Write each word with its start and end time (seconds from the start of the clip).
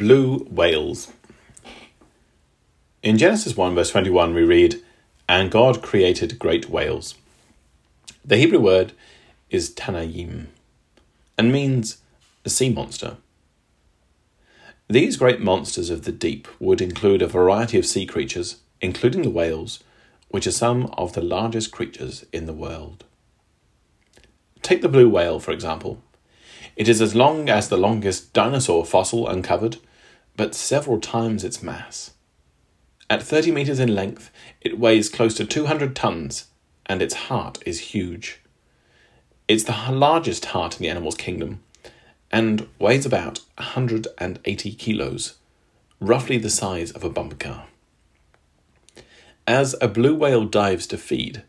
Blue 0.00 0.46
whales. 0.50 1.12
In 3.02 3.18
Genesis 3.18 3.54
1, 3.54 3.74
verse 3.74 3.90
21, 3.90 4.32
we 4.32 4.44
read, 4.44 4.82
And 5.28 5.50
God 5.50 5.82
created 5.82 6.38
great 6.38 6.70
whales. 6.70 7.16
The 8.24 8.38
Hebrew 8.38 8.60
word 8.60 8.94
is 9.50 9.74
tanniym 9.74 10.46
and 11.36 11.52
means 11.52 11.98
a 12.46 12.48
sea 12.48 12.70
monster. 12.70 13.18
These 14.88 15.18
great 15.18 15.38
monsters 15.38 15.90
of 15.90 16.04
the 16.04 16.12
deep 16.12 16.48
would 16.58 16.80
include 16.80 17.20
a 17.20 17.26
variety 17.26 17.78
of 17.78 17.84
sea 17.84 18.06
creatures, 18.06 18.56
including 18.80 19.20
the 19.20 19.28
whales, 19.28 19.84
which 20.30 20.46
are 20.46 20.50
some 20.50 20.86
of 20.96 21.12
the 21.12 21.20
largest 21.20 21.72
creatures 21.72 22.24
in 22.32 22.46
the 22.46 22.54
world. 22.54 23.04
Take 24.62 24.80
the 24.80 24.88
blue 24.88 25.10
whale, 25.10 25.40
for 25.40 25.50
example. 25.50 26.02
It 26.74 26.88
is 26.88 27.02
as 27.02 27.14
long 27.14 27.50
as 27.50 27.68
the 27.68 27.76
longest 27.76 28.32
dinosaur 28.32 28.86
fossil 28.86 29.28
uncovered 29.28 29.76
but 30.40 30.54
several 30.54 30.98
times 30.98 31.44
its 31.44 31.62
mass. 31.62 32.12
At 33.10 33.22
30 33.22 33.52
metres 33.52 33.78
in 33.78 33.94
length, 33.94 34.30
it 34.62 34.78
weighs 34.78 35.10
close 35.10 35.34
to 35.34 35.44
200 35.44 35.94
tons, 35.94 36.46
and 36.86 37.02
its 37.02 37.28
heart 37.28 37.58
is 37.66 37.92
huge. 37.92 38.40
It's 39.48 39.64
the 39.64 39.92
largest 39.92 40.46
heart 40.46 40.76
in 40.76 40.82
the 40.82 40.88
animal's 40.88 41.16
kingdom, 41.16 41.60
and 42.32 42.66
weighs 42.78 43.04
about 43.04 43.40
180 43.58 44.72
kilos, 44.76 45.34
roughly 46.00 46.38
the 46.38 46.48
size 46.48 46.90
of 46.90 47.04
a 47.04 47.10
bumper 47.10 47.36
car. 47.36 47.66
As 49.46 49.76
a 49.82 49.88
blue 49.88 50.14
whale 50.14 50.46
dives 50.46 50.86
to 50.86 50.96
feed, 50.96 51.42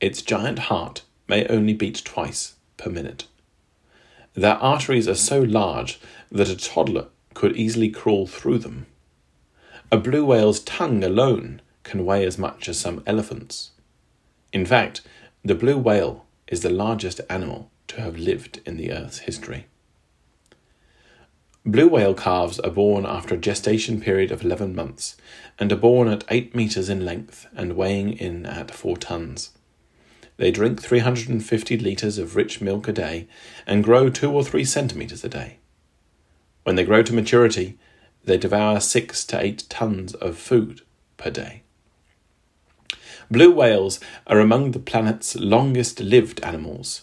its 0.00 0.22
giant 0.22 0.60
heart 0.70 1.02
may 1.26 1.48
only 1.48 1.74
beat 1.74 2.04
twice 2.04 2.54
per 2.76 2.90
minute. 2.90 3.26
Their 4.34 4.54
arteries 4.54 5.08
are 5.08 5.16
so 5.16 5.40
large 5.40 5.98
that 6.30 6.48
a 6.48 6.56
toddler 6.56 7.08
could 7.36 7.54
easily 7.54 7.90
crawl 7.90 8.26
through 8.26 8.56
them. 8.56 8.86
A 9.92 9.98
blue 9.98 10.24
whale's 10.24 10.60
tongue 10.60 11.04
alone 11.04 11.60
can 11.82 12.06
weigh 12.06 12.24
as 12.24 12.38
much 12.38 12.66
as 12.66 12.80
some 12.80 13.02
elephants. 13.06 13.72
In 14.54 14.64
fact, 14.64 15.02
the 15.44 15.54
blue 15.54 15.76
whale 15.76 16.24
is 16.48 16.62
the 16.62 16.70
largest 16.70 17.20
animal 17.28 17.70
to 17.88 18.00
have 18.00 18.16
lived 18.16 18.60
in 18.64 18.78
the 18.78 18.90
Earth's 18.90 19.18
history. 19.18 19.66
Blue 21.66 21.88
whale 21.88 22.14
calves 22.14 22.58
are 22.60 22.70
born 22.70 23.04
after 23.04 23.34
a 23.34 23.38
gestation 23.48 24.00
period 24.00 24.30
of 24.32 24.42
11 24.42 24.74
months 24.74 25.14
and 25.58 25.70
are 25.70 25.76
born 25.76 26.08
at 26.08 26.24
8 26.30 26.54
metres 26.54 26.88
in 26.88 27.04
length 27.04 27.46
and 27.54 27.76
weighing 27.76 28.14
in 28.14 28.46
at 28.46 28.70
4 28.70 28.96
tons. 28.96 29.50
They 30.38 30.50
drink 30.50 30.80
350 30.80 31.76
litres 31.80 32.16
of 32.16 32.34
rich 32.34 32.62
milk 32.62 32.88
a 32.88 32.92
day 32.92 33.28
and 33.66 33.84
grow 33.84 34.08
2 34.08 34.32
or 34.32 34.42
3 34.42 34.64
centimetres 34.64 35.22
a 35.22 35.28
day. 35.28 35.58
When 36.66 36.74
they 36.74 36.82
grow 36.82 37.04
to 37.04 37.14
maturity, 37.14 37.78
they 38.24 38.36
devour 38.36 38.80
six 38.80 39.24
to 39.26 39.40
eight 39.40 39.62
tons 39.68 40.14
of 40.14 40.36
food 40.36 40.80
per 41.16 41.30
day. 41.30 41.62
Blue 43.30 43.52
whales 43.52 44.00
are 44.26 44.40
among 44.40 44.72
the 44.72 44.80
planet's 44.80 45.36
longest 45.36 46.00
lived 46.00 46.42
animals. 46.42 47.02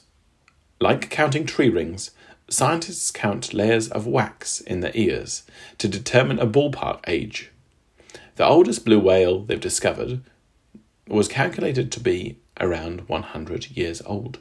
Like 0.81 1.09
counting 1.09 1.45
tree 1.45 1.69
rings, 1.69 2.11
scientists 2.50 3.09
count 3.09 3.53
layers 3.53 3.88
of 3.88 4.06
wax 4.06 4.59
in 4.59 4.81
their 4.81 4.91
ears 4.95 5.44
to 5.78 5.88
determine 5.88 6.39
a 6.39 6.45
ballpark 6.45 7.00
age. 7.08 7.50
The 8.36 8.45
oldest 8.45 8.84
blue 8.84 9.00
whale 9.00 9.39
they've 9.39 9.58
discovered 9.58 10.19
was 11.08 11.30
calculated 11.30 11.89
to 11.94 12.02
be 12.02 12.38
around 12.59 13.08
100 13.08 13.78
years 13.78 14.02
old, 14.06 14.39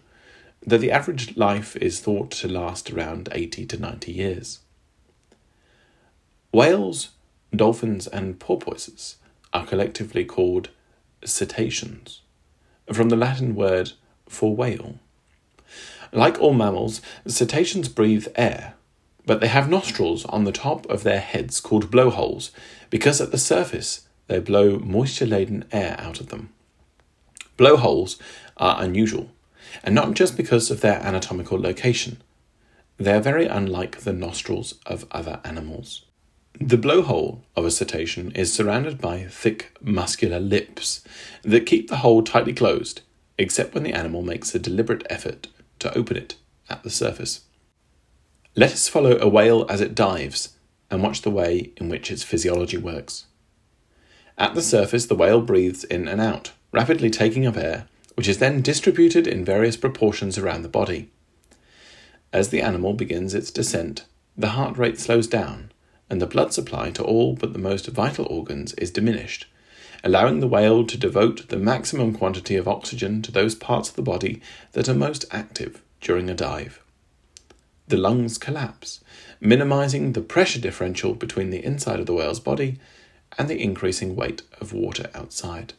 though 0.66 0.78
the 0.78 0.90
average 0.90 1.36
life 1.36 1.76
is 1.76 2.00
thought 2.00 2.32
to 2.32 2.48
last 2.48 2.90
around 2.90 3.28
80 3.30 3.66
to 3.66 3.78
90 3.78 4.10
years. 4.10 4.58
Whales, 6.52 7.10
dolphins, 7.56 8.06
and 8.06 8.38
porpoises 8.38 9.16
are 9.54 9.64
collectively 9.64 10.24
called 10.26 10.68
cetaceans, 11.24 12.20
from 12.92 13.08
the 13.08 13.16
Latin 13.16 13.54
word 13.54 13.92
for 14.28 14.54
whale. 14.54 14.98
Like 16.12 16.38
all 16.38 16.52
mammals, 16.52 17.00
cetaceans 17.26 17.88
breathe 17.88 18.26
air, 18.36 18.74
but 19.24 19.40
they 19.40 19.48
have 19.48 19.70
nostrils 19.70 20.26
on 20.26 20.44
the 20.44 20.52
top 20.52 20.84
of 20.90 21.04
their 21.04 21.20
heads 21.20 21.58
called 21.58 21.90
blowholes 21.90 22.50
because 22.90 23.18
at 23.18 23.30
the 23.30 23.38
surface 23.38 24.06
they 24.26 24.38
blow 24.38 24.78
moisture 24.78 25.24
laden 25.24 25.64
air 25.72 25.96
out 25.98 26.20
of 26.20 26.28
them. 26.28 26.50
Blowholes 27.56 28.18
are 28.58 28.82
unusual, 28.82 29.30
and 29.82 29.94
not 29.94 30.12
just 30.12 30.36
because 30.36 30.70
of 30.70 30.82
their 30.82 31.00
anatomical 31.00 31.58
location. 31.58 32.22
They 32.98 33.14
are 33.14 33.20
very 33.20 33.46
unlike 33.46 34.00
the 34.00 34.12
nostrils 34.12 34.74
of 34.84 35.06
other 35.10 35.40
animals. 35.44 36.04
The 36.60 36.76
blowhole 36.76 37.40
of 37.56 37.64
a 37.64 37.70
cetacean 37.70 38.30
is 38.32 38.52
surrounded 38.52 39.00
by 39.00 39.24
thick, 39.24 39.76
muscular 39.80 40.38
lips 40.38 41.02
that 41.42 41.66
keep 41.66 41.88
the 41.88 41.98
hole 41.98 42.22
tightly 42.22 42.52
closed, 42.52 43.00
except 43.38 43.74
when 43.74 43.82
the 43.82 43.94
animal 43.94 44.22
makes 44.22 44.54
a 44.54 44.58
deliberate 44.58 45.06
effort 45.08 45.48
to 45.78 45.96
open 45.96 46.16
it 46.16 46.36
at 46.68 46.82
the 46.82 46.90
surface. 46.90 47.40
Let 48.54 48.72
us 48.72 48.88
follow 48.88 49.18
a 49.18 49.28
whale 49.28 49.66
as 49.68 49.80
it 49.80 49.94
dives 49.94 50.56
and 50.90 51.02
watch 51.02 51.22
the 51.22 51.30
way 51.30 51.72
in 51.78 51.88
which 51.88 52.10
its 52.10 52.22
physiology 52.22 52.76
works. 52.76 53.24
At 54.36 54.54
the 54.54 54.62
surface, 54.62 55.06
the 55.06 55.14
whale 55.14 55.40
breathes 55.40 55.84
in 55.84 56.06
and 56.06 56.20
out, 56.20 56.52
rapidly 56.70 57.08
taking 57.08 57.46
up 57.46 57.56
air, 57.56 57.86
which 58.14 58.28
is 58.28 58.38
then 58.38 58.60
distributed 58.60 59.26
in 59.26 59.44
various 59.44 59.78
proportions 59.78 60.36
around 60.36 60.62
the 60.62 60.68
body. 60.68 61.10
As 62.30 62.50
the 62.50 62.60
animal 62.60 62.92
begins 62.92 63.34
its 63.34 63.50
descent, 63.50 64.04
the 64.36 64.50
heart 64.50 64.76
rate 64.76 65.00
slows 65.00 65.26
down 65.26 65.72
and 66.10 66.20
the 66.20 66.26
blood 66.26 66.52
supply 66.52 66.90
to 66.90 67.02
all 67.02 67.34
but 67.34 67.52
the 67.52 67.58
most 67.58 67.86
vital 67.88 68.26
organs 68.26 68.74
is 68.74 68.90
diminished, 68.90 69.46
allowing 70.04 70.40
the 70.40 70.48
whale 70.48 70.86
to 70.86 70.98
devote 70.98 71.48
the 71.48 71.56
maximum 71.56 72.14
quantity 72.14 72.56
of 72.56 72.68
oxygen 72.68 73.22
to 73.22 73.32
those 73.32 73.54
parts 73.54 73.88
of 73.88 73.96
the 73.96 74.02
body 74.02 74.40
that 74.72 74.88
are 74.88 74.94
most 74.94 75.24
active 75.30 75.82
during 76.00 76.28
a 76.28 76.34
dive. 76.34 76.82
The 77.88 77.96
lungs 77.96 78.38
collapse, 78.38 79.02
minimizing 79.40 80.12
the 80.12 80.20
pressure 80.20 80.60
differential 80.60 81.14
between 81.14 81.50
the 81.50 81.64
inside 81.64 82.00
of 82.00 82.06
the 82.06 82.14
whale's 82.14 82.40
body 82.40 82.78
and 83.38 83.48
the 83.48 83.60
increasing 83.62 84.16
weight 84.16 84.42
of 84.60 84.72
water 84.72 85.10
outside. 85.14 85.74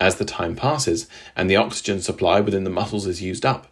As 0.00 0.16
the 0.16 0.24
time 0.24 0.56
passes 0.56 1.08
and 1.36 1.48
the 1.48 1.56
oxygen 1.56 2.00
supply 2.00 2.40
within 2.40 2.64
the 2.64 2.70
muscles 2.70 3.06
is 3.06 3.22
used 3.22 3.46
up, 3.46 3.68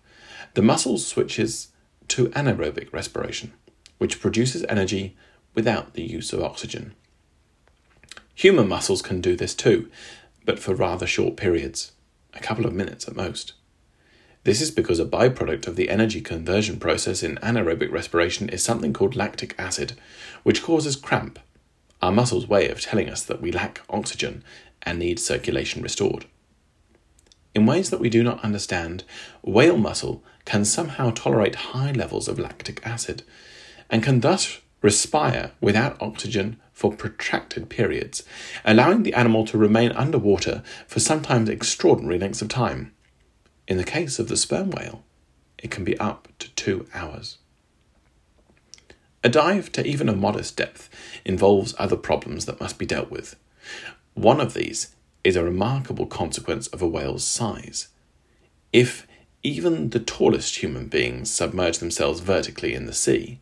the 0.54 0.62
muscle 0.62 0.98
switches 0.98 1.68
to 2.08 2.28
anaerobic 2.30 2.92
respiration, 2.92 3.52
which 3.98 4.20
produces 4.20 4.64
energy 4.68 5.16
without 5.54 5.94
the 5.94 6.02
use 6.02 6.32
of 6.32 6.42
oxygen. 6.42 6.94
Human 8.34 8.68
muscles 8.68 9.02
can 9.02 9.20
do 9.20 9.36
this 9.36 9.54
too, 9.54 9.90
but 10.44 10.58
for 10.58 10.74
rather 10.74 11.06
short 11.06 11.36
periods, 11.36 11.92
a 12.34 12.40
couple 12.40 12.66
of 12.66 12.74
minutes 12.74 13.06
at 13.06 13.16
most. 13.16 13.52
This 14.44 14.60
is 14.60 14.72
because 14.72 14.98
a 14.98 15.04
byproduct 15.04 15.68
of 15.68 15.76
the 15.76 15.88
energy 15.88 16.20
conversion 16.20 16.80
process 16.80 17.22
in 17.22 17.36
anaerobic 17.36 17.92
respiration 17.92 18.48
is 18.48 18.62
something 18.62 18.92
called 18.92 19.14
lactic 19.14 19.54
acid, 19.58 19.92
which 20.42 20.62
causes 20.62 20.96
cramp, 20.96 21.38
our 22.00 22.10
muscles' 22.10 22.48
way 22.48 22.68
of 22.68 22.80
telling 22.80 23.08
us 23.08 23.22
that 23.22 23.40
we 23.40 23.52
lack 23.52 23.82
oxygen 23.88 24.42
and 24.82 24.98
need 24.98 25.20
circulation 25.20 25.80
restored. 25.80 26.26
In 27.54 27.66
ways 27.66 27.90
that 27.90 28.00
we 28.00 28.08
do 28.08 28.24
not 28.24 28.42
understand, 28.42 29.04
whale 29.42 29.76
muscle 29.76 30.24
can 30.44 30.64
somehow 30.64 31.10
tolerate 31.10 31.54
high 31.54 31.92
levels 31.92 32.26
of 32.26 32.38
lactic 32.38 32.84
acid 32.84 33.22
and 33.90 34.02
can 34.02 34.20
thus 34.20 34.61
respire 34.82 35.52
without 35.60 36.00
oxygen 36.02 36.58
for 36.72 36.92
protracted 36.92 37.68
periods, 37.68 38.24
allowing 38.64 39.04
the 39.04 39.14
animal 39.14 39.46
to 39.46 39.56
remain 39.56 39.92
underwater 39.92 40.62
for 40.86 41.00
sometimes 41.00 41.48
extraordinary 41.48 42.18
lengths 42.18 42.42
of 42.42 42.48
time. 42.48 42.92
In 43.68 43.76
the 43.76 43.84
case 43.84 44.18
of 44.18 44.28
the 44.28 44.36
sperm 44.36 44.70
whale, 44.70 45.04
it 45.56 45.70
can 45.70 45.84
be 45.84 45.98
up 45.98 46.28
to 46.40 46.50
two 46.54 46.86
hours. 46.92 47.38
A 49.24 49.28
dive 49.28 49.70
to 49.72 49.86
even 49.86 50.08
a 50.08 50.16
modest 50.16 50.56
depth 50.56 50.90
involves 51.24 51.74
other 51.78 51.96
problems 51.96 52.46
that 52.46 52.60
must 52.60 52.76
be 52.76 52.86
dealt 52.86 53.10
with. 53.10 53.36
One 54.14 54.40
of 54.40 54.54
these 54.54 54.96
is 55.22 55.36
a 55.36 55.44
remarkable 55.44 56.06
consequence 56.06 56.66
of 56.66 56.82
a 56.82 56.88
whale's 56.88 57.24
size. 57.24 57.88
If 58.72 59.06
even 59.44 59.90
the 59.90 60.00
tallest 60.00 60.56
human 60.56 60.86
beings 60.86 61.30
submerge 61.30 61.78
themselves 61.78 62.18
vertically 62.18 62.74
in 62.74 62.86
the 62.86 62.92
sea, 62.92 63.40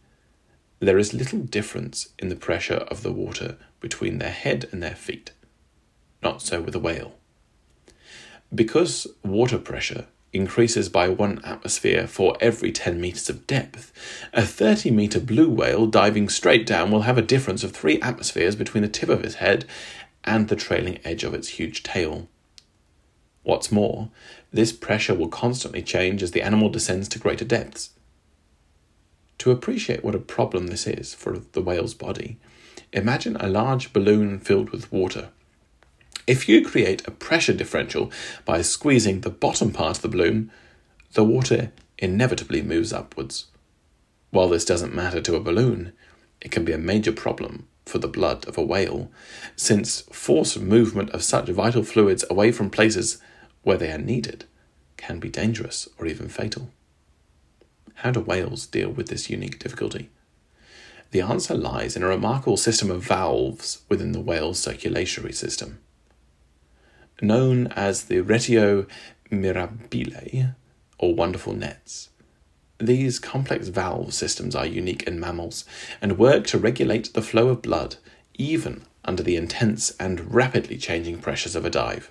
there 0.80 0.98
is 0.98 1.14
little 1.14 1.40
difference 1.40 2.08
in 2.18 2.30
the 2.30 2.36
pressure 2.36 2.86
of 2.88 3.02
the 3.02 3.12
water 3.12 3.56
between 3.80 4.18
their 4.18 4.30
head 4.30 4.66
and 4.72 4.82
their 4.82 4.94
feet. 4.94 5.30
Not 6.22 6.42
so 6.42 6.60
with 6.60 6.74
a 6.74 6.78
whale. 6.78 7.14
Because 8.52 9.06
water 9.22 9.58
pressure 9.58 10.06
increases 10.32 10.88
by 10.88 11.08
one 11.08 11.40
atmosphere 11.44 12.06
for 12.06 12.36
every 12.40 12.72
10 12.72 13.00
meters 13.00 13.28
of 13.28 13.46
depth, 13.46 13.92
a 14.32 14.42
30 14.42 14.90
meter 14.90 15.20
blue 15.20 15.48
whale 15.48 15.86
diving 15.86 16.28
straight 16.28 16.66
down 16.66 16.90
will 16.90 17.02
have 17.02 17.18
a 17.18 17.22
difference 17.22 17.62
of 17.62 17.72
three 17.72 18.00
atmospheres 18.00 18.56
between 18.56 18.82
the 18.82 18.88
tip 18.88 19.08
of 19.08 19.24
its 19.24 19.36
head 19.36 19.64
and 20.24 20.48
the 20.48 20.56
trailing 20.56 20.98
edge 21.04 21.24
of 21.24 21.34
its 21.34 21.48
huge 21.48 21.82
tail. 21.82 22.28
What's 23.42 23.72
more, 23.72 24.10
this 24.52 24.72
pressure 24.72 25.14
will 25.14 25.28
constantly 25.28 25.82
change 25.82 26.22
as 26.22 26.30
the 26.30 26.42
animal 26.42 26.68
descends 26.68 27.08
to 27.08 27.18
greater 27.18 27.44
depths. 27.44 27.90
To 29.40 29.50
appreciate 29.50 30.04
what 30.04 30.14
a 30.14 30.18
problem 30.18 30.68
this 30.68 30.86
is 30.86 31.12
for 31.14 31.38
the 31.52 31.62
whale's 31.62 31.94
body, 31.94 32.38
Imagine 32.92 33.36
a 33.36 33.48
large 33.48 33.92
balloon 33.92 34.40
filled 34.40 34.70
with 34.70 34.90
water. 34.90 35.28
If 36.26 36.48
you 36.48 36.64
create 36.64 37.06
a 37.06 37.12
pressure 37.12 37.52
differential 37.52 38.10
by 38.44 38.62
squeezing 38.62 39.20
the 39.20 39.30
bottom 39.30 39.72
part 39.72 39.98
of 39.98 40.02
the 40.02 40.08
balloon, 40.08 40.50
the 41.12 41.24
water 41.24 41.70
inevitably 41.98 42.62
moves 42.62 42.92
upwards. 42.92 43.46
While 44.30 44.48
this 44.48 44.64
doesn't 44.64 44.94
matter 44.94 45.20
to 45.20 45.36
a 45.36 45.40
balloon, 45.40 45.92
it 46.40 46.50
can 46.50 46.64
be 46.64 46.72
a 46.72 46.78
major 46.78 47.12
problem 47.12 47.68
for 47.86 47.98
the 47.98 48.08
blood 48.08 48.46
of 48.48 48.58
a 48.58 48.62
whale, 48.62 49.10
since 49.54 50.00
forced 50.12 50.58
movement 50.58 51.10
of 51.10 51.22
such 51.22 51.48
vital 51.48 51.84
fluids 51.84 52.24
away 52.28 52.50
from 52.50 52.70
places 52.70 53.18
where 53.62 53.76
they 53.76 53.92
are 53.92 53.98
needed 53.98 54.46
can 54.96 55.20
be 55.20 55.28
dangerous 55.28 55.88
or 55.96 56.06
even 56.06 56.28
fatal. 56.28 56.70
How 58.00 58.10
do 58.10 58.20
whales 58.20 58.66
deal 58.66 58.88
with 58.88 59.08
this 59.08 59.28
unique 59.28 59.58
difficulty? 59.58 60.08
The 61.10 61.20
answer 61.20 61.54
lies 61.54 61.96
in 61.96 62.02
a 62.02 62.08
remarkable 62.08 62.56
system 62.56 62.90
of 62.90 63.04
valves 63.04 63.82
within 63.90 64.12
the 64.12 64.20
whale's 64.20 64.58
circulatory 64.58 65.34
system. 65.34 65.80
Known 67.20 67.66
as 67.68 68.04
the 68.04 68.20
rete 68.22 68.86
mirabile, 69.30 70.54
or 70.98 71.14
wonderful 71.14 71.52
nets, 71.52 72.08
these 72.78 73.18
complex 73.18 73.68
valve 73.68 74.14
systems 74.14 74.56
are 74.56 74.64
unique 74.64 75.02
in 75.02 75.20
mammals 75.20 75.66
and 76.00 76.16
work 76.16 76.46
to 76.46 76.58
regulate 76.58 77.12
the 77.12 77.20
flow 77.20 77.48
of 77.48 77.60
blood, 77.60 77.96
even 78.38 78.84
under 79.04 79.22
the 79.22 79.36
intense 79.36 79.90
and 80.00 80.32
rapidly 80.32 80.78
changing 80.78 81.18
pressures 81.18 81.54
of 81.54 81.66
a 81.66 81.70
dive. 81.70 82.10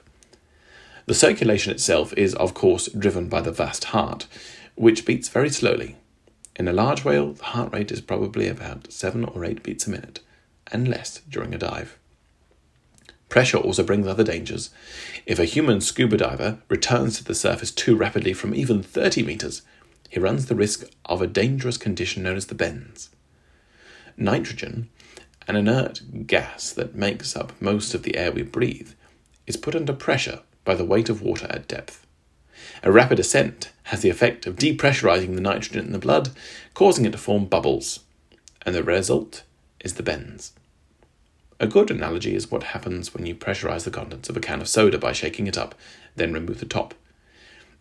The 1.08 1.16
circulation 1.16 1.72
itself 1.72 2.14
is, 2.14 2.36
of 2.36 2.54
course, 2.54 2.88
driven 2.90 3.30
by 3.30 3.42
the 3.42 3.52
vast 3.52 3.86
heart, 3.86 4.28
which 4.80 5.06
beats 5.06 5.28
very 5.28 5.50
slowly. 5.50 5.98
In 6.56 6.66
a 6.66 6.72
large 6.72 7.04
whale, 7.04 7.34
the 7.34 7.44
heart 7.44 7.74
rate 7.74 7.92
is 7.92 8.00
probably 8.00 8.48
about 8.48 8.94
7 8.94 9.26
or 9.26 9.44
8 9.44 9.62
beats 9.62 9.86
a 9.86 9.90
minute, 9.90 10.22
and 10.72 10.88
less 10.88 11.20
during 11.30 11.54
a 11.54 11.58
dive. 11.58 12.00
Pressure 13.28 13.58
also 13.58 13.84
brings 13.84 14.08
other 14.08 14.24
dangers. 14.24 14.70
If 15.26 15.38
a 15.38 15.44
human 15.44 15.82
scuba 15.82 16.16
diver 16.16 16.60
returns 16.70 17.18
to 17.18 17.26
the 17.26 17.36
surface 17.36 17.72
too 17.72 17.98
rapidly 17.98 18.32
from 18.32 18.56
even 18.56 18.82
30 18.82 19.22
meters, 19.24 19.64
he 20.10 20.18
runs 20.18 20.46
the 20.46 20.56
risk 20.56 20.86
of 21.04 21.22
a 21.22 21.28
dangerous 21.28 21.76
condition 21.76 22.24
known 22.24 22.38
as 22.38 22.46
the 22.46 22.56
bends. 22.56 23.10
Nitrogen, 24.16 24.90
an 25.46 25.58
inert 25.58 26.26
gas 26.26 26.72
that 26.72 26.96
makes 26.96 27.36
up 27.36 27.52
most 27.62 27.94
of 27.94 28.04
the 28.04 28.16
air 28.16 28.32
we 28.32 28.44
breathe, 28.44 28.94
is 29.46 29.58
put 29.58 29.76
under 29.76 29.92
pressure 29.92 30.40
by 30.64 30.74
the 30.74 30.86
weight 30.86 31.10
of 31.10 31.22
water 31.22 31.48
at 31.50 31.68
depth. 31.68 32.08
A 32.82 32.94
rapid 32.94 33.20
ascent 33.20 33.74
has 33.90 34.02
the 34.02 34.10
effect 34.10 34.46
of 34.46 34.56
depressurizing 34.56 35.34
the 35.34 35.42
nitrogen 35.42 35.84
in 35.84 35.92
the 35.92 35.98
blood, 35.98 36.30
causing 36.76 37.06
it 37.06 37.12
to 37.12 37.18
form 37.18 37.46
bubbles, 37.46 38.02
and 38.62 38.76
the 38.76 38.84
result 38.84 39.42
is 39.80 39.96
the 39.96 40.04
bends. 40.04 40.54
A 41.60 41.66
good 41.66 41.90
analogy 41.90 42.36
is 42.36 42.52
what 42.52 42.66
happens 42.66 43.16
when 43.16 43.26
you 43.26 43.34
pressurize 43.34 43.86
the 43.86 43.92
contents 43.92 44.30
of 44.30 44.38
a 44.38 44.40
can 44.40 44.62
of 44.62 44.68
soda 44.68 45.00
by 45.00 45.12
shaking 45.12 45.48
it 45.48 45.58
up, 45.58 45.74
then 46.16 46.32
remove 46.32 46.60
the 46.60 46.68
top. 46.68 46.94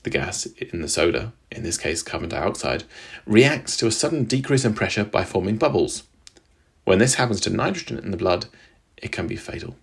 The 0.03 0.09
gas 0.09 0.47
in 0.47 0.81
the 0.81 0.89
soda, 0.89 1.35
in 1.51 1.63
this 1.63 1.77
case 1.77 2.03
carbon 2.03 2.31
dioxide, 2.31 2.85
reacts 3.27 3.77
to 3.77 3.87
a 3.87 3.91
sudden 3.91 4.25
decrease 4.25 4.65
in 4.65 4.73
pressure 4.73 5.05
by 5.05 5.25
forming 5.25 5.59
bubbles. 5.59 6.05
When 6.85 7.01
this 7.01 7.17
happens 7.17 7.43
to 7.43 7.51
nitrogen 7.51 7.99
in 7.99 8.13
the 8.13 8.17
blood, 8.17 8.47
it 8.97 9.13
can 9.13 9.27
be 9.27 9.37
fatal. 9.37 9.77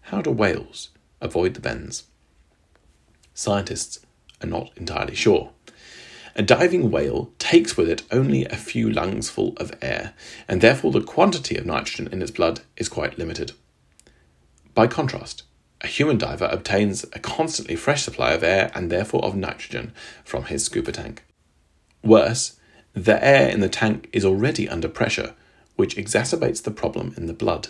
How 0.00 0.22
do 0.22 0.32
whales 0.32 0.88
avoid 1.20 1.54
the 1.54 1.60
bends? 1.60 2.02
Scientists 3.32 4.00
are 4.42 4.48
not 4.48 4.70
entirely 4.76 5.14
sure. 5.14 5.50
A 6.36 6.42
diving 6.42 6.90
whale 6.90 7.32
takes 7.38 7.76
with 7.76 7.88
it 7.88 8.02
only 8.12 8.44
a 8.44 8.56
few 8.56 8.88
lungs 8.88 9.28
full 9.28 9.54
of 9.56 9.76
air, 9.82 10.14
and 10.46 10.60
therefore 10.60 10.92
the 10.92 11.00
quantity 11.00 11.56
of 11.56 11.66
nitrogen 11.66 12.08
in 12.12 12.22
its 12.22 12.30
blood 12.30 12.60
is 12.76 12.88
quite 12.88 13.18
limited. 13.18 13.52
By 14.74 14.86
contrast, 14.86 15.42
a 15.80 15.88
human 15.88 16.18
diver 16.18 16.48
obtains 16.50 17.04
a 17.12 17.18
constantly 17.18 17.74
fresh 17.76 18.02
supply 18.02 18.32
of 18.32 18.44
air 18.44 18.70
and 18.74 18.90
therefore 18.90 19.24
of 19.24 19.34
nitrogen 19.34 19.92
from 20.24 20.44
his 20.44 20.64
scuba 20.64 20.92
tank. 20.92 21.24
Worse, 22.02 22.58
the 22.94 23.22
air 23.24 23.48
in 23.48 23.60
the 23.60 23.68
tank 23.68 24.08
is 24.12 24.24
already 24.24 24.68
under 24.68 24.88
pressure, 24.88 25.34
which 25.76 25.96
exacerbates 25.96 26.62
the 26.62 26.70
problem 26.70 27.14
in 27.16 27.26
the 27.26 27.32
blood. 27.32 27.68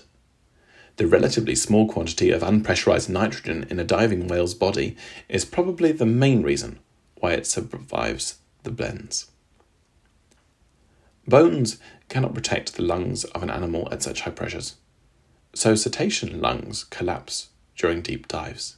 The 0.99 1.07
relatively 1.07 1.55
small 1.55 1.87
quantity 1.87 2.33
of 2.33 2.43
unpressurized 2.43 3.09
nitrogen 3.09 3.69
in 3.71 3.79
a 3.79 3.85
diving 3.85 4.27
whale's 4.27 4.55
body 4.55 4.97
is 5.29 5.45
probably 5.45 5.93
the 5.93 6.05
main 6.05 6.43
reason 6.43 6.81
why 7.21 7.35
it 7.35 7.47
survives 7.47 8.39
the 8.65 8.73
bends. 8.73 9.31
Bones 11.25 11.79
cannot 12.09 12.35
protect 12.35 12.75
the 12.75 12.83
lungs 12.83 13.23
of 13.23 13.45
an 13.45 13.51
animal 13.51 13.89
at 13.93 14.03
such 14.03 14.23
high 14.23 14.33
pressures, 14.33 14.75
so 15.55 15.77
cetacean 15.77 16.41
lungs 16.41 16.83
collapse 16.83 17.51
during 17.77 18.03
deep 18.03 18.27
dives. 18.27 18.77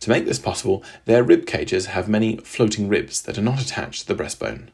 To 0.00 0.10
make 0.10 0.26
this 0.26 0.38
possible, 0.38 0.84
their 1.04 1.24
rib 1.24 1.46
cages 1.46 1.86
have 1.86 2.08
many 2.08 2.36
floating 2.36 2.86
ribs 2.86 3.22
that 3.22 3.36
are 3.36 3.42
not 3.42 3.60
attached 3.60 4.02
to 4.02 4.06
the 4.06 4.22
breastbone. 4.22 4.68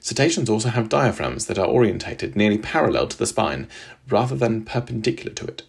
Cetaceans 0.00 0.48
also 0.48 0.70
have 0.70 0.88
diaphragms 0.88 1.46
that 1.46 1.58
are 1.58 1.66
orientated 1.66 2.34
nearly 2.34 2.56
parallel 2.56 3.08
to 3.08 3.18
the 3.18 3.26
spine 3.26 3.68
rather 4.08 4.34
than 4.34 4.64
perpendicular 4.64 5.34
to 5.34 5.44
it, 5.44 5.64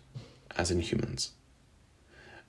as 0.58 0.72
in 0.72 0.82
humans. 0.82 1.32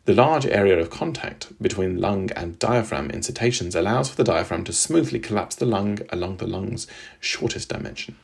The 0.06 0.14
large 0.14 0.44
area 0.44 0.78
of 0.78 0.90
contact 0.90 1.60
between 1.62 2.00
lung 2.00 2.30
and 2.32 2.58
diaphragm 2.58 3.10
in 3.10 3.22
cetaceans 3.22 3.74
allows 3.74 4.10
for 4.10 4.16
the 4.16 4.24
diaphragm 4.24 4.64
to 4.64 4.72
smoothly 4.72 5.18
collapse 5.18 5.54
the 5.54 5.64
lung 5.64 5.98
along 6.10 6.36
the 6.36 6.46
lung's 6.46 6.86
shortest 7.20 7.70
dimension, 7.70 8.16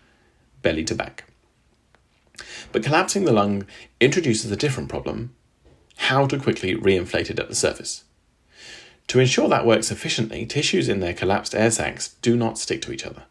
belly 0.60 0.84
to 0.84 0.94
back. 0.94 1.24
But 2.72 2.82
collapsing 2.84 3.24
the 3.24 3.32
lung 3.32 3.66
introduces 3.98 4.50
a 4.50 4.56
different 4.56 4.90
problem 4.90 5.34
how 5.96 6.26
to 6.26 6.38
quickly 6.38 6.74
reinflate 6.74 7.30
it 7.30 7.38
at 7.38 7.48
the 7.48 7.54
surface. 7.54 8.04
To 9.08 9.18
ensure 9.18 9.48
that 9.48 9.66
works 9.66 9.90
efficiently, 9.90 10.46
tissues 10.46 10.88
in 10.88 11.00
their 11.00 11.12
collapsed 11.12 11.54
air 11.54 11.70
sacs 11.70 12.16
do 12.22 12.36
not 12.36 12.58
stick 12.58 12.80
to 12.82 12.92
each 12.92 13.04
other. 13.04 13.24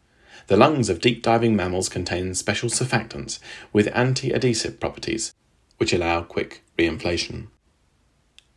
The 0.46 0.56
lungs 0.56 0.88
of 0.88 1.00
deep 1.00 1.22
diving 1.22 1.56
mammals 1.56 1.88
contain 1.88 2.34
special 2.34 2.68
surfactants 2.68 3.38
with 3.72 3.88
anti 3.94 4.32
adhesive 4.32 4.78
properties, 4.78 5.32
which 5.80 5.94
allow 5.94 6.20
quick 6.20 6.62
reinflation. 6.78 7.46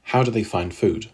How 0.02 0.24
do 0.24 0.30
they 0.30 0.44
find 0.44 0.76
food? 0.76 1.10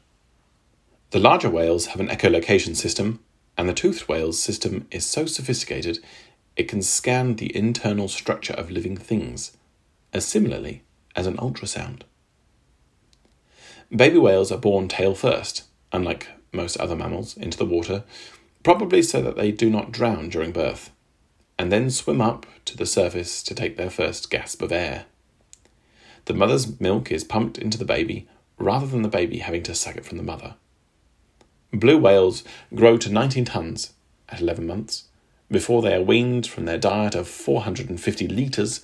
The 1.11 1.19
larger 1.19 1.51
whales 1.51 1.85
have 1.87 1.99
an 1.99 2.07
echolocation 2.07 2.75
system, 2.75 3.19
and 3.55 3.69
the 3.69 3.75
toothed 3.75 4.09
whale's 4.09 4.39
system 4.39 4.87
is 4.89 5.05
so 5.05 5.27
sophisticated 5.27 5.99
it 6.55 6.67
can 6.67 6.81
scan 6.81 7.35
the 7.35 7.55
internal 7.55 8.07
structure 8.07 8.53
of 8.53 8.71
living 8.71 8.97
things, 8.97 9.55
as 10.11 10.25
similarly 10.25 10.81
as 11.15 11.27
an 11.27 11.37
ultrasound. 11.37 12.01
Baby 13.95 14.17
whales 14.17 14.51
are 14.51 14.57
born 14.57 14.87
tail 14.87 15.13
first, 15.13 15.65
unlike 15.91 16.27
most 16.51 16.75
other 16.77 16.95
mammals, 16.95 17.37
into 17.37 17.57
the 17.59 17.65
water, 17.65 18.03
probably 18.63 19.03
so 19.03 19.21
that 19.21 19.35
they 19.35 19.51
do 19.51 19.69
not 19.69 19.91
drown 19.91 20.29
during 20.29 20.51
birth, 20.53 20.89
and 21.59 21.71
then 21.71 21.91
swim 21.91 22.19
up 22.19 22.47
to 22.65 22.75
the 22.75 22.87
surface 22.87 23.43
to 23.43 23.53
take 23.53 23.77
their 23.77 23.91
first 23.91 24.31
gasp 24.31 24.63
of 24.63 24.71
air. 24.71 25.05
The 26.25 26.33
mother's 26.33 26.79
milk 26.79 27.11
is 27.11 27.23
pumped 27.23 27.57
into 27.57 27.77
the 27.77 27.85
baby 27.85 28.27
rather 28.57 28.85
than 28.85 29.01
the 29.01 29.09
baby 29.09 29.39
having 29.39 29.63
to 29.63 29.75
suck 29.75 29.95
it 29.95 30.05
from 30.05 30.17
the 30.17 30.23
mother. 30.23 30.55
Blue 31.71 31.97
whales 31.97 32.43
grow 32.73 32.97
to 32.97 33.11
19 33.11 33.45
tons 33.45 33.93
at 34.27 34.41
11 34.41 34.65
months 34.65 35.05
before 35.51 35.81
they 35.81 35.95
are 35.95 36.01
weaned 36.01 36.45
from 36.45 36.65
their 36.65 36.77
diet 36.77 37.15
of 37.15 37.27
450 37.27 38.27
litres, 38.27 38.81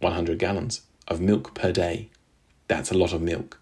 100 0.00 0.38
gallons, 0.38 0.82
of 1.08 1.20
milk 1.20 1.54
per 1.54 1.72
day. 1.72 2.10
That's 2.68 2.90
a 2.90 2.96
lot 2.98 3.12
of 3.12 3.22
milk 3.22 3.58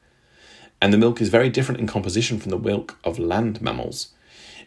and 0.85 0.93
the 0.93 0.99
milk 0.99 1.19
is 1.23 1.31
very 1.31 1.49
different 1.49 1.81
in 1.81 1.87
composition 1.87 2.39
from 2.39 2.51
the 2.51 2.59
milk 2.59 2.99
of 3.05 3.19
land 3.19 3.63
mammals. 3.63 4.09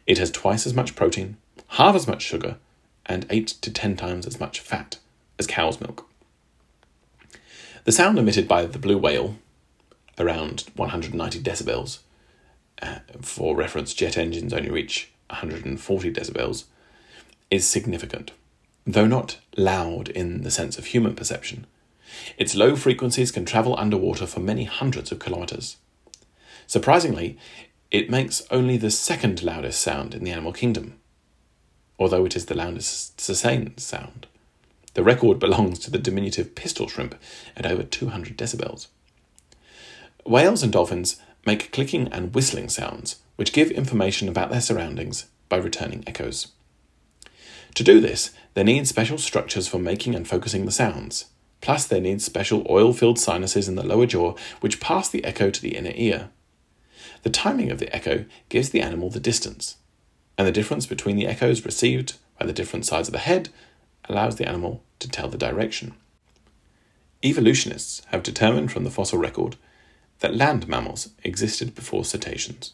It 0.07 0.17
has 0.17 0.31
twice 0.31 0.65
as 0.65 0.73
much 0.73 0.95
protein, 0.95 1.37
half 1.67 1.95
as 1.95 2.07
much 2.07 2.23
sugar, 2.23 2.57
and 3.05 3.27
8 3.29 3.45
to 3.47 3.71
10 3.71 3.95
times 3.97 4.25
as 4.25 4.39
much 4.39 4.59
fat 4.59 4.97
as 5.37 5.45
cow's 5.45 5.79
milk. 5.79 6.09
The 7.87 7.93
sound 7.93 8.19
emitted 8.19 8.49
by 8.49 8.65
the 8.65 8.79
blue 8.79 8.97
whale, 8.97 9.37
around 10.19 10.65
190 10.75 11.39
decibels, 11.39 11.99
uh, 12.81 12.99
for 13.21 13.55
reference, 13.55 13.93
jet 13.93 14.17
engines 14.17 14.51
only 14.51 14.69
reach 14.69 15.09
140 15.29 16.11
decibels, 16.11 16.65
is 17.49 17.65
significant, 17.65 18.31
though 18.85 19.07
not 19.07 19.37
loud 19.55 20.09
in 20.09 20.43
the 20.43 20.51
sense 20.51 20.77
of 20.77 20.87
human 20.87 21.15
perception. 21.15 21.65
Its 22.37 22.55
low 22.55 22.75
frequencies 22.75 23.31
can 23.31 23.45
travel 23.45 23.79
underwater 23.79 24.27
for 24.27 24.41
many 24.41 24.65
hundreds 24.65 25.13
of 25.13 25.19
kilometers. 25.19 25.77
Surprisingly, 26.67 27.37
it 27.89 28.09
makes 28.09 28.45
only 28.51 28.75
the 28.75 28.91
second 28.91 29.41
loudest 29.43 29.79
sound 29.79 30.13
in 30.13 30.25
the 30.25 30.31
animal 30.31 30.51
kingdom, 30.51 30.99
although 31.97 32.25
it 32.25 32.35
is 32.35 32.47
the 32.47 32.53
loudest 32.53 33.21
sustained 33.21 33.79
sound. 33.79 34.27
The 34.97 35.03
record 35.03 35.37
belongs 35.37 35.77
to 35.79 35.91
the 35.91 35.99
diminutive 35.99 36.55
pistol 36.55 36.87
shrimp 36.87 37.13
at 37.55 37.67
over 37.67 37.83
200 37.83 38.35
decibels. 38.35 38.87
Whales 40.25 40.63
and 40.63 40.73
dolphins 40.73 41.17
make 41.45 41.71
clicking 41.71 42.07
and 42.07 42.33
whistling 42.33 42.67
sounds, 42.67 43.17
which 43.35 43.53
give 43.53 43.69
information 43.69 44.27
about 44.27 44.49
their 44.49 44.59
surroundings 44.59 45.27
by 45.49 45.57
returning 45.57 46.03
echoes. 46.07 46.47
To 47.75 47.83
do 47.83 48.01
this, 48.01 48.31
they 48.55 48.63
need 48.63 48.87
special 48.87 49.19
structures 49.19 49.67
for 49.67 49.77
making 49.77 50.15
and 50.15 50.27
focusing 50.27 50.65
the 50.65 50.71
sounds, 50.71 51.25
Plus, 51.61 51.85
they 51.85 51.99
need 51.99 52.23
special 52.23 52.65
oil 52.67 52.91
filled 52.91 53.19
sinuses 53.19 53.67
in 53.67 53.75
the 53.75 53.85
lower 53.85 54.07
jaw 54.07 54.33
which 54.61 54.79
pass 54.79 55.09
the 55.09 55.23
echo 55.23 55.51
to 55.51 55.61
the 55.61 55.75
inner 55.75 55.93
ear. 55.93 56.29
The 57.21 57.29
timing 57.29 57.69
of 57.69 57.77
the 57.77 57.95
echo 57.95 58.25
gives 58.49 58.71
the 58.71 58.81
animal 58.81 59.11
the 59.11 59.19
distance, 59.19 59.77
and 60.39 60.47
the 60.47 60.51
difference 60.51 60.87
between 60.87 61.17
the 61.17 61.27
echoes 61.27 61.65
received 61.65 62.13
by 62.39 62.47
the 62.47 62.53
different 62.53 62.87
sides 62.87 63.07
of 63.07 63.11
the 63.11 63.19
head 63.19 63.49
allows 64.09 64.35
the 64.35 64.47
animal 64.47 64.83
to 64.99 65.09
tell 65.09 65.29
the 65.29 65.37
direction. 65.37 65.93
Evolutionists 67.23 68.03
have 68.07 68.23
determined 68.23 68.71
from 68.71 68.83
the 68.83 68.91
fossil 68.91 69.17
record 69.17 69.55
that 70.19 70.35
land 70.35 70.67
mammals 70.67 71.09
existed 71.23 71.75
before 71.75 72.05
cetaceans. 72.05 72.73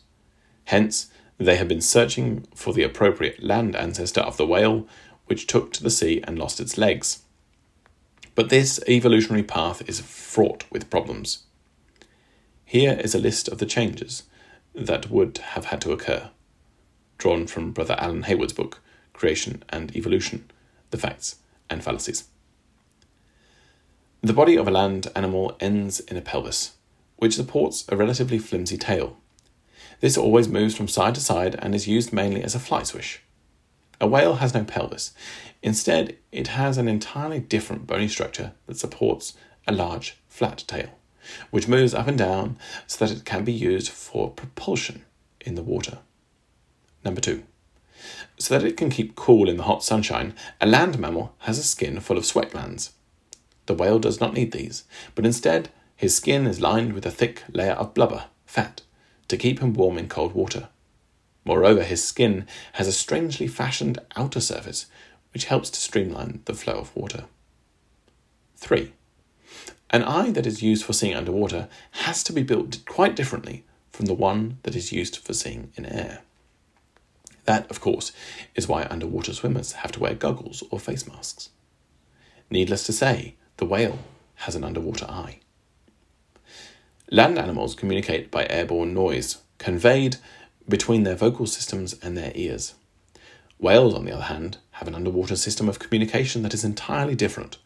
Hence, 0.65 1.07
they 1.37 1.55
have 1.57 1.67
been 1.67 1.81
searching 1.81 2.45
for 2.55 2.73
the 2.73 2.83
appropriate 2.83 3.43
land 3.43 3.75
ancestor 3.75 4.21
of 4.21 4.37
the 4.37 4.45
whale, 4.45 4.87
which 5.25 5.47
took 5.47 5.73
to 5.73 5.83
the 5.83 5.89
sea 5.89 6.21
and 6.25 6.37
lost 6.37 6.59
its 6.59 6.77
legs. 6.77 7.23
But 8.35 8.49
this 8.49 8.79
evolutionary 8.87 9.43
path 9.43 9.87
is 9.87 10.01
fraught 10.01 10.65
with 10.71 10.89
problems. 10.89 11.43
Here 12.65 12.93
is 12.93 13.13
a 13.13 13.19
list 13.19 13.47
of 13.47 13.59
the 13.59 13.65
changes 13.65 14.23
that 14.73 15.11
would 15.11 15.37
have 15.37 15.65
had 15.65 15.81
to 15.81 15.91
occur, 15.91 16.31
drawn 17.17 17.45
from 17.45 17.71
Brother 17.71 17.95
Alan 17.99 18.23
Hayward's 18.23 18.53
book, 18.53 18.81
Creation 19.13 19.63
and 19.69 19.95
Evolution 19.95 20.49
The 20.93 20.99
Facts 20.99 21.37
and 21.71 21.83
Fallacies. 21.83 22.25
The 24.21 24.31
body 24.31 24.55
of 24.55 24.67
a 24.67 24.71
land 24.71 25.07
animal 25.15 25.57
ends 25.59 25.99
in 26.01 26.17
a 26.17 26.21
pelvis, 26.21 26.73
which 27.15 27.33
supports 27.33 27.83
a 27.89 27.97
relatively 27.97 28.37
flimsy 28.37 28.77
tail. 28.77 29.17
This 30.01 30.19
always 30.19 30.47
moves 30.47 30.75
from 30.75 30.87
side 30.87 31.15
to 31.15 31.21
side 31.21 31.55
and 31.57 31.73
is 31.73 31.87
used 31.87 32.13
mainly 32.13 32.43
as 32.43 32.53
a 32.53 32.59
fly 32.59 32.83
swish. 32.83 33.23
A 33.99 34.05
whale 34.05 34.35
has 34.35 34.53
no 34.53 34.63
pelvis. 34.63 35.13
Instead, 35.63 36.15
it 36.31 36.49
has 36.49 36.77
an 36.77 36.87
entirely 36.87 37.39
different 37.39 37.87
bony 37.87 38.07
structure 38.07 38.51
that 38.67 38.77
supports 38.77 39.33
a 39.65 39.71
large, 39.71 40.21
flat 40.27 40.63
tail, 40.67 40.89
which 41.49 41.67
moves 41.67 41.95
up 41.95 42.07
and 42.07 42.19
down 42.19 42.55
so 42.85 43.03
that 43.03 43.17
it 43.17 43.25
can 43.25 43.43
be 43.43 43.51
used 43.51 43.89
for 43.89 44.29
propulsion 44.29 45.05
in 45.41 45.55
the 45.55 45.63
water. 45.63 45.97
Number 47.03 47.19
two. 47.19 47.45
So 48.37 48.57
that 48.57 48.67
it 48.67 48.77
can 48.77 48.89
keep 48.89 49.15
cool 49.15 49.49
in 49.49 49.57
the 49.57 49.63
hot 49.63 49.83
sunshine, 49.83 50.33
a 50.59 50.65
land 50.65 50.99
mammal 50.99 51.35
has 51.39 51.57
a 51.57 51.63
skin 51.63 51.99
full 51.99 52.17
of 52.17 52.25
sweat 52.25 52.51
glands. 52.51 52.91
The 53.65 53.73
whale 53.73 53.99
does 53.99 54.19
not 54.19 54.33
need 54.33 54.51
these, 54.51 54.83
but 55.15 55.25
instead, 55.25 55.69
his 55.95 56.15
skin 56.15 56.47
is 56.47 56.59
lined 56.59 56.93
with 56.93 57.05
a 57.05 57.11
thick 57.11 57.43
layer 57.51 57.73
of 57.73 57.93
blubber, 57.93 58.25
fat, 58.45 58.81
to 59.27 59.37
keep 59.37 59.59
him 59.59 59.73
warm 59.73 59.97
in 59.97 60.09
cold 60.09 60.33
water. 60.33 60.69
Moreover, 61.45 61.83
his 61.83 62.03
skin 62.03 62.45
has 62.73 62.87
a 62.87 62.91
strangely 62.91 63.47
fashioned 63.47 63.99
outer 64.15 64.39
surface 64.39 64.87
which 65.33 65.45
helps 65.45 65.69
to 65.71 65.79
streamline 65.79 66.41
the 66.45 66.53
flow 66.53 66.75
of 66.75 66.95
water. 66.95 67.25
3. 68.57 68.93
An 69.89 70.03
eye 70.03 70.31
that 70.31 70.45
is 70.45 70.63
used 70.63 70.85
for 70.85 70.93
seeing 70.93 71.15
underwater 71.15 71.67
has 71.91 72.23
to 72.23 72.33
be 72.33 72.43
built 72.43 72.79
quite 72.85 73.15
differently 73.15 73.63
from 73.91 74.05
the 74.05 74.13
one 74.13 74.57
that 74.63 74.75
is 74.75 74.91
used 74.91 75.17
for 75.17 75.33
seeing 75.33 75.71
in 75.75 75.85
air. 75.85 76.21
That, 77.45 77.69
of 77.69 77.81
course, 77.81 78.11
is 78.55 78.67
why 78.67 78.87
underwater 78.89 79.33
swimmers 79.33 79.73
have 79.73 79.91
to 79.93 79.99
wear 79.99 80.15
goggles 80.15 80.63
or 80.71 80.79
face 80.79 81.07
masks. 81.07 81.49
Needless 82.49 82.85
to 82.85 82.93
say, 82.93 83.35
the 83.57 83.65
whale 83.65 83.99
has 84.35 84.55
an 84.55 84.63
underwater 84.63 85.05
eye. 85.05 85.39
Land 87.11 87.37
animals 87.37 87.75
communicate 87.75 88.31
by 88.31 88.47
airborne 88.49 88.93
noise, 88.93 89.39
conveyed 89.57 90.17
between 90.67 91.03
their 91.03 91.15
vocal 91.15 91.45
systems 91.45 91.93
and 92.01 92.17
their 92.17 92.31
ears. 92.35 92.75
Whales, 93.59 93.93
on 93.93 94.05
the 94.05 94.13
other 94.13 94.23
hand, 94.23 94.57
have 94.71 94.87
an 94.87 94.95
underwater 94.95 95.35
system 95.35 95.69
of 95.69 95.79
communication 95.79 96.41
that 96.43 96.53
is 96.53 96.63
entirely 96.63 97.15
different, 97.15 97.57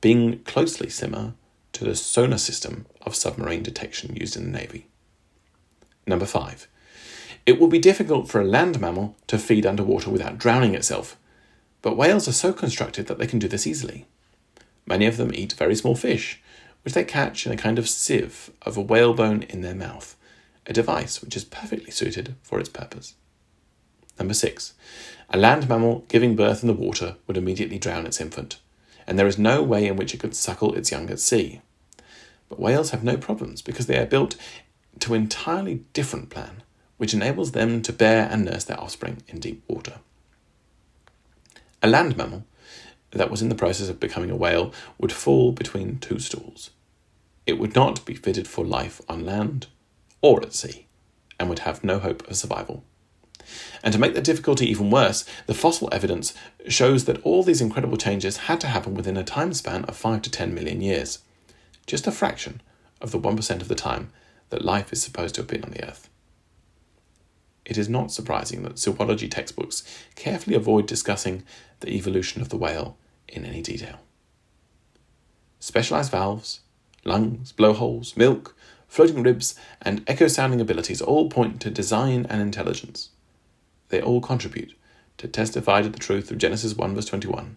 being 0.00 0.38
closely 0.44 0.88
similar 0.88 1.34
to 1.72 1.84
the 1.84 1.96
sonar 1.96 2.38
system 2.38 2.86
of 3.02 3.16
submarine 3.16 3.62
detection 3.62 4.14
used 4.16 4.36
in 4.36 4.44
the 4.44 4.58
Navy. 4.58 4.86
Number 6.06 6.26
5. 6.26 6.68
It 7.46 7.60
will 7.60 7.68
be 7.68 7.78
difficult 7.78 8.28
for 8.28 8.40
a 8.40 8.44
land 8.44 8.80
mammal 8.80 9.16
to 9.26 9.38
feed 9.38 9.66
underwater 9.66 10.10
without 10.10 10.38
drowning 10.38 10.74
itself, 10.74 11.16
but 11.82 11.96
whales 11.96 12.26
are 12.26 12.32
so 12.32 12.52
constructed 12.52 13.06
that 13.06 13.18
they 13.18 13.26
can 13.26 13.38
do 13.38 13.48
this 13.48 13.66
easily. 13.66 14.06
Many 14.86 15.06
of 15.06 15.18
them 15.18 15.34
eat 15.34 15.52
very 15.52 15.74
small 15.74 15.94
fish, 15.94 16.40
which 16.82 16.94
they 16.94 17.04
catch 17.04 17.46
in 17.46 17.52
a 17.52 17.56
kind 17.56 17.78
of 17.78 17.88
sieve 17.88 18.50
of 18.62 18.76
a 18.76 18.82
whalebone 18.82 19.42
in 19.42 19.60
their 19.60 19.74
mouth, 19.74 20.16
a 20.66 20.72
device 20.72 21.20
which 21.20 21.36
is 21.36 21.44
perfectly 21.44 21.90
suited 21.90 22.34
for 22.42 22.58
its 22.58 22.70
purpose. 22.70 23.14
Number 24.18 24.34
six, 24.34 24.72
a 25.28 25.36
land 25.36 25.68
mammal 25.68 26.04
giving 26.08 26.36
birth 26.36 26.62
in 26.62 26.68
the 26.68 26.72
water 26.72 27.16
would 27.26 27.36
immediately 27.36 27.78
drown 27.78 28.06
its 28.06 28.20
infant, 28.20 28.58
and 29.06 29.18
there 29.18 29.26
is 29.26 29.38
no 29.38 29.62
way 29.62 29.86
in 29.86 29.96
which 29.96 30.14
it 30.14 30.20
could 30.20 30.36
suckle 30.36 30.74
its 30.74 30.90
young 30.90 31.10
at 31.10 31.20
sea. 31.20 31.60
But 32.48 32.60
whales 32.60 32.90
have 32.90 33.04
no 33.04 33.16
problems 33.16 33.60
because 33.60 33.86
they 33.86 33.98
are 33.98 34.06
built 34.06 34.36
to 35.00 35.14
an 35.14 35.22
entirely 35.22 35.84
different 35.92 36.30
plan, 36.30 36.62
which 36.96 37.14
enables 37.14 37.52
them 37.52 37.82
to 37.82 37.92
bear 37.92 38.28
and 38.30 38.44
nurse 38.44 38.64
their 38.64 38.80
offspring 38.80 39.22
in 39.28 39.40
deep 39.40 39.62
water. 39.68 39.94
A 41.82 41.88
land 41.88 42.16
mammal 42.16 42.44
that 43.10 43.30
was 43.30 43.42
in 43.42 43.48
the 43.48 43.54
process 43.54 43.88
of 43.88 44.00
becoming 44.00 44.30
a 44.30 44.36
whale 44.36 44.72
would 44.98 45.12
fall 45.12 45.52
between 45.52 45.98
two 45.98 46.18
stools. 46.18 46.70
It 47.46 47.58
would 47.58 47.74
not 47.74 48.04
be 48.04 48.14
fitted 48.14 48.48
for 48.48 48.64
life 48.64 49.00
on 49.08 49.24
land 49.24 49.66
or 50.20 50.42
at 50.42 50.54
sea, 50.54 50.86
and 51.38 51.48
would 51.48 51.60
have 51.60 51.84
no 51.84 51.98
hope 51.98 52.26
of 52.28 52.36
survival. 52.36 52.82
And 53.82 53.92
to 53.92 54.00
make 54.00 54.14
the 54.14 54.22
difficulty 54.22 54.66
even 54.70 54.90
worse, 54.90 55.26
the 55.46 55.52
fossil 55.52 55.90
evidence 55.92 56.32
shows 56.68 57.04
that 57.04 57.20
all 57.22 57.42
these 57.42 57.60
incredible 57.60 57.98
changes 57.98 58.38
had 58.48 58.60
to 58.62 58.68
happen 58.68 58.94
within 58.94 59.18
a 59.18 59.24
time 59.24 59.52
span 59.52 59.84
of 59.84 59.96
5 59.96 60.22
to 60.22 60.30
10 60.30 60.54
million 60.54 60.80
years, 60.80 61.18
just 61.86 62.06
a 62.06 62.12
fraction 62.12 62.62
of 63.02 63.10
the 63.10 63.20
1% 63.20 63.60
of 63.60 63.68
the 63.68 63.74
time 63.74 64.10
that 64.48 64.64
life 64.64 64.92
is 64.92 65.02
supposed 65.02 65.34
to 65.34 65.42
have 65.42 65.48
been 65.48 65.64
on 65.64 65.72
the 65.72 65.86
Earth. 65.86 66.08
It 67.64 67.78
is 67.78 67.88
not 67.88 68.12
surprising 68.12 68.62
that 68.62 68.78
zoology 68.78 69.28
textbooks 69.28 69.82
carefully 70.16 70.56
avoid 70.56 70.86
discussing 70.86 71.44
the 71.80 71.90
evolution 71.90 72.42
of 72.42 72.50
the 72.50 72.56
whale 72.56 72.96
in 73.28 73.44
any 73.44 73.62
detail. 73.62 74.00
Specialized 75.60 76.10
valves, 76.10 76.60
lungs, 77.04 77.52
blowholes, 77.52 78.16
milk, 78.16 78.54
floating 78.86 79.22
ribs, 79.22 79.54
and 79.82 80.04
echo 80.06 80.28
sounding 80.28 80.60
abilities 80.60 81.00
all 81.00 81.28
point 81.28 81.60
to 81.62 81.70
design 81.70 82.26
and 82.28 82.40
intelligence. 82.40 83.10
They 83.88 84.00
all 84.00 84.20
contribute 84.20 84.74
to 85.18 85.28
testify 85.28 85.82
to 85.82 85.88
the 85.88 85.98
truth 85.98 86.30
of 86.30 86.38
Genesis 86.38 86.74
1 86.74 86.94
verse 86.94 87.06
21 87.06 87.56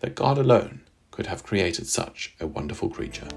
that 0.00 0.14
God 0.14 0.38
alone 0.38 0.82
could 1.10 1.26
have 1.26 1.42
created 1.42 1.86
such 1.86 2.34
a 2.38 2.46
wonderful 2.46 2.88
creature. 2.88 3.28